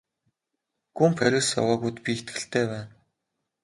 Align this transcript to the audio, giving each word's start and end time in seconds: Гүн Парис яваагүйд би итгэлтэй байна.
Гүн 0.97 1.11
Парис 1.19 1.47
яваагүйд 1.59 1.97
би 2.03 2.11
итгэлтэй 2.19 2.65
байна. 2.73 2.87